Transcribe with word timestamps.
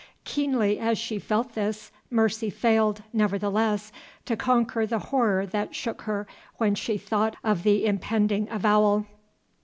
Keenly 0.23 0.79
as 0.79 0.97
she 0.97 1.19
felt 1.19 1.53
this, 1.53 1.91
Mercy 2.09 2.49
failed, 2.49 3.03
nevertheless, 3.13 3.91
to 4.25 4.35
conquer 4.35 4.83
the 4.87 4.97
horror 4.97 5.45
that 5.45 5.75
shook 5.75 6.01
her 6.09 6.25
when 6.57 6.73
she 6.73 6.97
thought 6.97 7.35
of 7.43 7.61
the 7.61 7.85
impending 7.85 8.47
avowal. 8.49 9.05